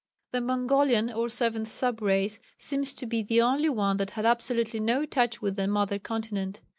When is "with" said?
5.43-5.57